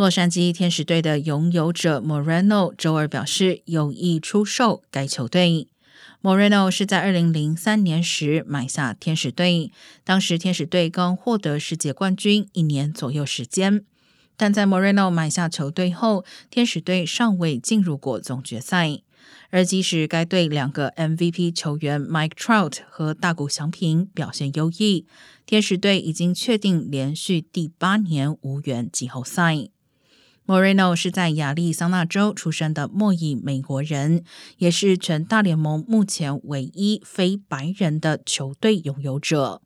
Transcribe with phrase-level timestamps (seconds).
[0.00, 5.68] 洛杉矶天使队的拥有者 Moreno 周二表示有意出售该球队。
[6.22, 9.70] Moreno 是在二零零三年时买下天使队，
[10.02, 13.84] 当时天使队刚获得世界冠军一年左右时间。
[14.38, 19.02] 但在 Moreno 买下球队后，天使队尚未进入过总决赛。
[19.50, 25.04] 而即使该队两个 MVP 球员 Mike Trout 和大谷翔平表现优异，
[25.44, 29.68] 天使队已经确定连续第八年无缘季后赛。
[30.46, 34.24] Moreno 是在亚利桑那州出生的墨裔美国人，
[34.58, 39.62] 也是全大联盟目前唯一非白人的球队拥有者。